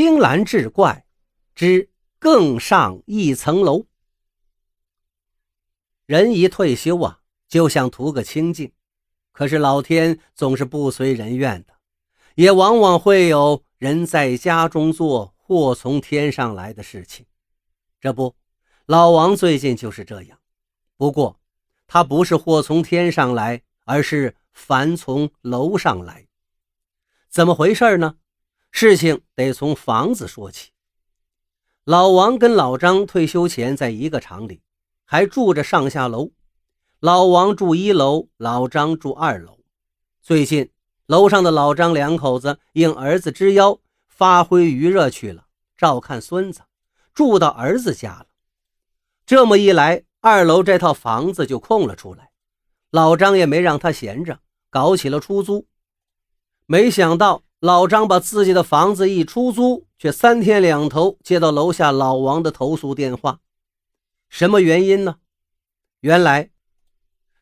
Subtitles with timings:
[0.00, 1.04] 青蓝志怪
[1.56, 3.86] 之更上一层楼。
[6.06, 7.18] 人一退休啊，
[7.48, 8.70] 就想图个清静，
[9.32, 11.74] 可是老天总是不随人愿的，
[12.36, 17.26] 也往往会有人在家中做祸从天上来的事情。
[18.00, 18.36] 这不，
[18.86, 20.38] 老王最近就是这样。
[20.96, 21.40] 不过，
[21.88, 26.28] 他不是祸从天上来，而是凡从楼上来。
[27.28, 28.14] 怎么回事呢？
[28.70, 30.70] 事情得从房子说起。
[31.84, 34.62] 老王跟老张退休前在一个厂里。
[35.10, 36.32] 还住着上下楼，
[37.00, 39.58] 老王住一楼，老张住二楼。
[40.20, 40.70] 最近
[41.06, 45.46] 楼上的老张两口子应儿子之邀，发挥余热去了，
[45.78, 46.60] 照看孙子，
[47.14, 48.26] 住到儿子家了。
[49.24, 52.30] 这么一来，二楼这套房子就空了出来。
[52.90, 55.66] 老张也没让他闲着，搞起了出租。
[56.66, 63.40] 没想到老张把自己的房子一出租，却三天两头接到楼下老王的投诉电话。
[64.28, 65.16] 什么原因呢？
[66.00, 66.50] 原来，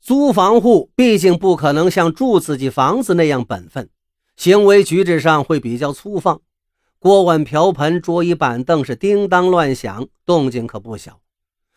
[0.00, 3.88] 租房户毕竟不可能像住自己房子那样本分，
[4.36, 6.40] 行为举止上会比较粗放，
[6.98, 11.20] 锅碗瓢盆、桌椅板凳是叮当乱响，动静可不小。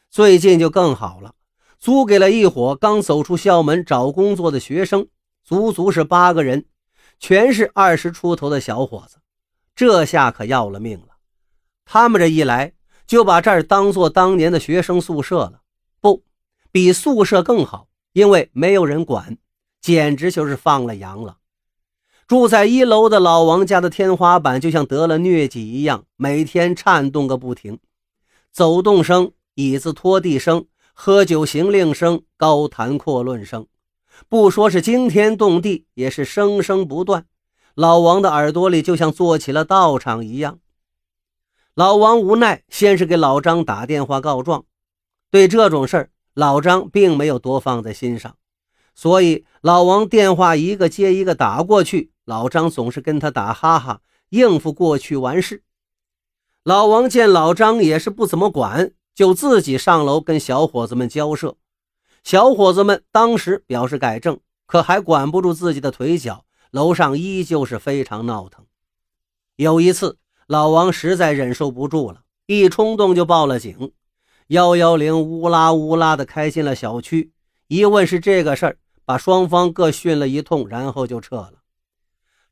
[0.09, 1.35] 最近就更好了，
[1.77, 5.07] 租给了一伙刚走出校门找工作的学生，
[5.43, 6.65] 足足是八个人，
[7.23, 9.15] 全是二十出头的小伙子。
[9.73, 11.15] 这下可要了命了，
[11.85, 12.73] 他们这一来。
[13.07, 15.61] 就把这儿当做当年的学生宿舍了，
[16.01, 16.23] 不
[16.71, 19.37] 比宿舍更好，因为没有人管，
[19.81, 21.37] 简直就是放了羊了。
[22.27, 27.79] 住在一楼的老王家的天花板就像得了疟疾一样，每天颤动个不停，
[28.51, 33.67] 走动声、椅子拖地声、喝酒行令声、高谈阔论声，
[34.29, 37.25] 不说是惊天动地，也是声声不断。
[37.75, 40.59] 老王的耳朵里就像做起了道场一样。
[41.73, 44.65] 老王无奈，先是给老张打电话告状。
[45.31, 48.35] 对这种事儿，老张并没有多放在心上，
[48.93, 55.63] 所以老王电话一个接一个打过去，老张总是跟他打哈哈，应付过去完事。
[56.63, 61.55] 老王见老张也是不怎么管，就自己上楼跟小伙子们交涉。
[62.23, 68.65] 小伙子们当时表示改正，可还管不住自己的腿脚，楼上依旧是非常闹腾。
[69.55, 70.17] 有一次。
[70.45, 73.93] 老王实在忍受不住了，一冲动就报了警。
[74.47, 77.31] 幺幺零乌拉乌拉的开进了小区，
[77.67, 81.53] 一问是这个事儿，把双方各训了一通，然后就撤了。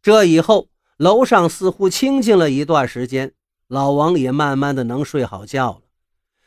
[0.02, 3.34] 这以后，楼上似乎清静了一段时间，
[3.68, 5.82] 老王也慢慢的能睡好觉了。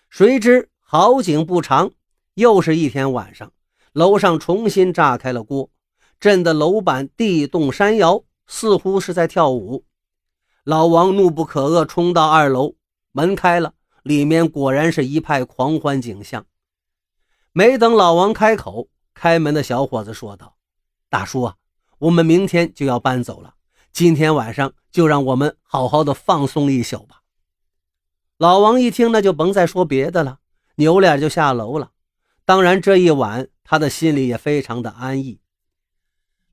[0.09, 1.93] 谁知好景不长，
[2.35, 3.53] 又是一天晚上，
[3.93, 5.71] 楼上重新炸开了锅，
[6.19, 9.85] 震得楼板地动山摇，似乎是在跳舞。
[10.65, 12.75] 老王怒不可遏，冲到二楼，
[13.13, 16.47] 门开了，里面果然是一派狂欢景象。
[17.53, 20.57] 没等老王开口，开门的小伙子说道
[21.09, 21.55] ：“大叔啊，
[21.99, 23.55] 我们明天就要搬走了，
[23.93, 27.21] 今天晚上就让我们好好的放松一宿吧。”
[28.39, 30.41] 老王一听，那就甭再说别的了，
[30.77, 31.93] 扭脸就下楼了。
[32.45, 35.41] 当然，这一晚他的心里也非常的安逸。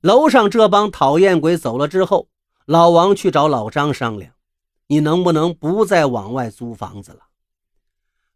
[0.00, 2.28] 楼上这帮讨厌鬼走了之后。
[2.64, 4.34] 老王去找老张商量，
[4.86, 7.18] 你能不能不再往外租房子了？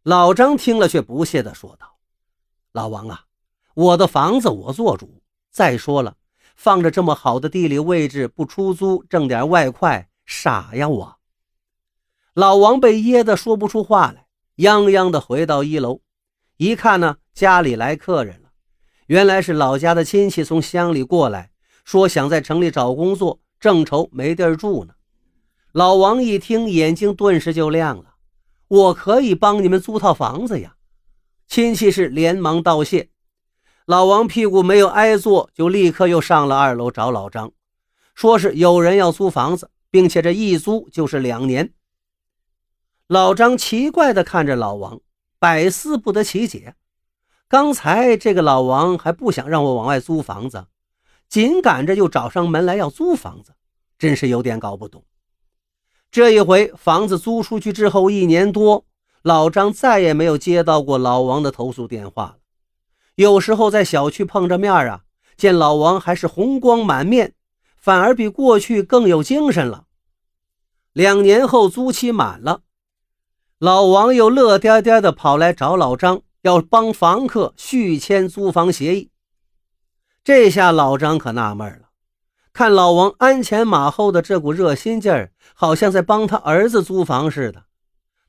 [0.03, 1.95] 老张听了却不屑地说道
[2.73, 3.23] ：“老王啊，
[3.73, 5.21] 我的房子我做主。
[5.49, 6.17] 再说了，
[6.57, 11.19] 放着这么好的地理位置不出租，挣点外快，傻呀我！”
[12.35, 16.01] 老王被噎得说不出话来，泱泱地回到一楼，
[16.57, 18.49] 一看呢，家里来客人了，
[19.05, 21.51] 原来是老家的亲戚从乡里过来，
[21.85, 23.39] 说想在城里找工作。
[23.59, 24.93] 正愁没地儿住呢，
[25.71, 28.13] 老王一听，眼睛顿时就亮了。
[28.67, 30.75] 我可以帮你们租套房子呀！
[31.47, 33.09] 亲戚是连忙道谢。
[33.85, 37.51] 老王屁股没有挨坐，就立刻又上了二楼找老张，
[38.13, 41.73] 说是有人要租房子，并且这一租就是两年。
[43.07, 44.99] 老张奇怪地看着老王，
[45.39, 46.75] 百思不得其解。
[47.47, 50.67] 刚才这个老王还不想让我往外租房子。
[51.29, 53.53] 紧赶着又找上门来要租房子，
[53.99, 55.03] 真是有点搞不懂。
[56.09, 58.85] 这一回房子租出去之后一年多，
[59.23, 62.37] 老张再也没有接到过老王的投诉电话了。
[63.15, 65.01] 有时候在小区碰着面啊，
[65.35, 67.33] 见老王还是红光满面，
[67.75, 69.87] 反而比过去更有精神了。
[70.93, 72.61] 两年后租期满了，
[73.59, 79.09] 老王又乐颠颠地跑来找老张，要帮房客续签租房协议。
[80.23, 81.89] 这下老张可纳闷了，
[82.53, 87.63] 看老王鞍前马后的这股热心劲儿，好像在帮他儿子租房似的。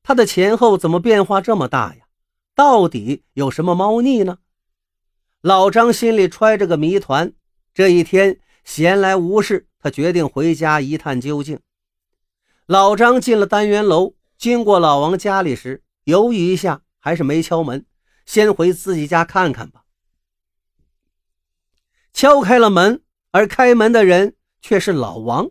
[0.03, 2.05] 他的前后怎么变化这么大呀？
[2.55, 4.39] 到底有什么猫腻呢？
[5.43, 7.35] 老张心里揣着个谜团。
[7.75, 11.61] 这一天闲来无事，他决定回家一探究竟。
[12.65, 17.85] 老张进了单元楼，经过老王家里时，犹豫一下，还是没敲门，
[18.25, 19.82] 先回自己家看看吧。
[22.12, 23.02] 敲开了门，
[23.32, 25.50] 而开门的人却是老王。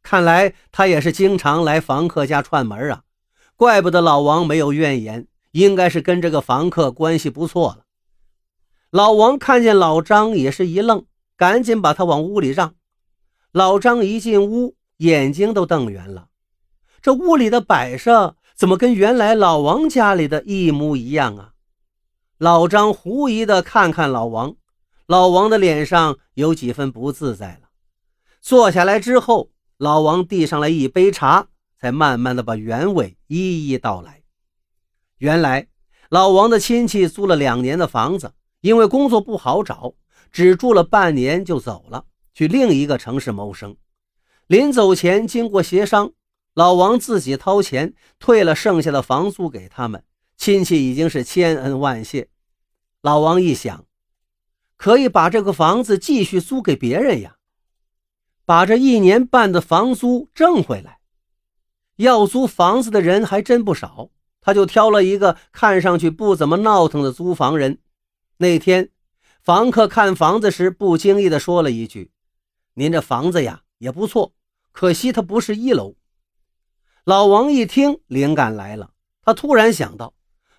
[0.00, 3.02] 看来他也是经常来房客家串门啊，
[3.56, 7.84] 怪不得老王没有怨言，应该是跟这个房客关系不错了。
[8.90, 11.04] 老王看见老张也是一愣，
[11.36, 12.76] 赶紧把他往屋里让。
[13.50, 16.28] 老张一进屋，眼睛都瞪圆了，
[17.04, 21.52] 这屋里的摆设怎么跟原来老王家里的一模一样啊？
[22.38, 24.56] 老张狐疑地看看老王。
[25.06, 27.68] 老王的脸上有几分不自在了。
[28.40, 31.48] 坐下来之后，老王递上来一杯茶，
[31.78, 34.22] 才慢慢的把原委一一道来。
[35.18, 35.66] 原来，
[36.08, 39.92] 老王的亲戚租了两年的房子，因为工作不好找，
[40.32, 43.76] 只住了半年就走了，去另一个城市谋生。
[44.46, 46.10] 临走前，经过协商，
[46.54, 50.02] 老王自己掏钱退了剩下的房租给他们。
[50.36, 52.28] 亲戚已经是千恩万谢。
[53.02, 53.84] 老王一想。
[54.76, 57.36] 可以把这个房子继续租给别人呀，
[58.44, 60.98] 把这一年半的房租挣回来。
[61.96, 64.10] 要租房子的人还真不少，
[64.40, 67.78] 他就挑了一个看上去不怎么闹腾的租房人。
[68.38, 68.90] 那天，
[69.40, 72.10] 房客看房子时不经意地说了一句
[72.74, 74.34] ：“您这房子呀也不错，
[74.72, 75.94] 可惜它不是一楼。”
[77.04, 80.14] 老王一听，灵感来了，他突然想到，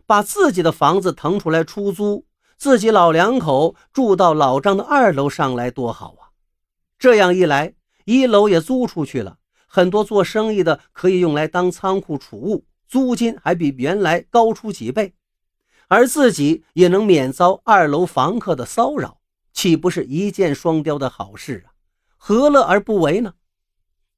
[0.06, 2.28] 把自己的房子腾出来出租。
[2.56, 6.30] 自己老两口住到老张的二楼上来多好啊！
[7.00, 7.74] 这样一来，
[8.06, 15.16] 一楼也租出去了，很多做生意的可以用来当仓库储物，租金还比原来高出几倍，
[15.88, 19.20] 而自己也能免遭二楼房客的骚扰，
[19.52, 21.74] 岂不是一箭双雕的好事啊？
[22.18, 23.34] 何乐而不为呢？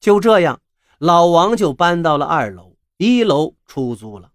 [0.02, 0.60] 就这样，
[0.98, 4.32] 老王就搬到了二楼，一楼出租了。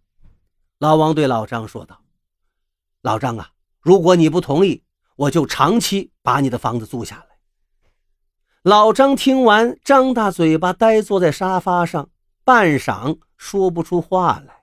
[0.78, 2.02] 老王对老张说道
[3.02, 3.50] ：“老张啊。”
[3.82, 4.84] 如果你不同意，
[5.16, 7.26] 我就长期把你的房子租下来。
[8.62, 12.08] 老张听完，张大嘴巴，呆坐在沙发上，
[12.44, 14.61] 半晌说不出话来。